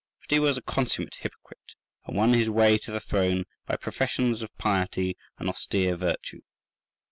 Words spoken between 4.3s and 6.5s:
of piety and austere virtue.